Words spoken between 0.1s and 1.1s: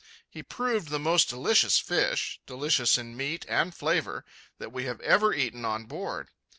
He proved the